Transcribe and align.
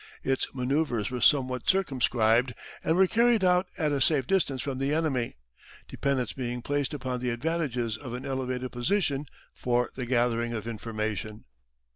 Its 0.23 0.47
manoeuvres 0.55 1.11
were 1.11 1.21
somewhat 1.21 1.69
circumscribed, 1.69 2.55
and 2.83 2.97
were 2.97 3.05
carried 3.05 3.43
out 3.43 3.67
at 3.77 3.91
a 3.91 4.01
safe 4.01 4.25
distance 4.25 4.59
from 4.59 4.79
the 4.79 4.91
enemy, 4.91 5.35
dependence 5.87 6.33
being 6.33 6.63
placed 6.63 6.91
upon 6.95 7.19
the 7.19 7.29
advantages 7.29 7.97
of 7.97 8.15
an 8.15 8.25
elevated 8.25 8.71
position 8.71 9.27
for 9.53 9.91
the 9.93 10.07
gathering 10.07 10.53
of 10.53 10.67
information. 10.67 11.45